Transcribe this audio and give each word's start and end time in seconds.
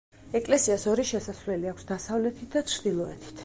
ეკლესიას 0.37 0.85
ორი 0.93 1.05
შესასვლელი 1.11 1.71
აქვს: 1.73 1.87
დასავლეთით 1.93 2.59
და 2.59 2.67
ჩრდილოეთით. 2.75 3.37